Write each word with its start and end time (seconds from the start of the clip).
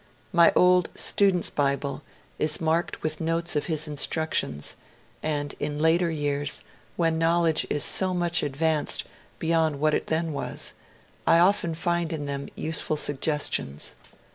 My 0.33 0.51
old 0.55 0.91
^' 0.93 0.97
Student's 0.99 1.51
Bible" 1.51 2.01
is 2.49 2.59
marked 2.59 3.03
with 3.03 3.21
notes 3.21 3.55
of 3.55 3.67
his 3.67 3.87
instructions, 3.87 4.75
and 5.21 5.53
in 5.59 5.77
later 5.77 6.09
years, 6.09 6.63
when 6.95 7.19
knowledge 7.19 7.67
is 7.69 7.83
so 7.83 8.11
much 8.11 8.41
advanced 8.41 9.03
beyond 9.37 9.79
what 9.79 9.93
it 9.93 10.07
then 10.07 10.33
was, 10.33 10.73
I 11.27 11.37
often 11.37 11.75
find 11.75 12.11
in 12.11 12.25
them 12.25 12.49
useful 12.55 12.97
suggestions. 12.97 13.93